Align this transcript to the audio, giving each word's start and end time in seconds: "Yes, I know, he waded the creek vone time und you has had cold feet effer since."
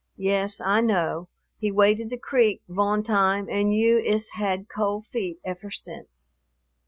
"Yes, 0.17 0.59
I 0.59 0.81
know, 0.81 1.27
he 1.59 1.71
waded 1.71 2.09
the 2.09 2.17
creek 2.17 2.63
vone 2.67 3.03
time 3.05 3.47
und 3.51 3.71
you 3.71 4.03
has 4.11 4.29
had 4.29 4.65
cold 4.67 5.05
feet 5.05 5.37
effer 5.45 5.69
since." 5.69 6.31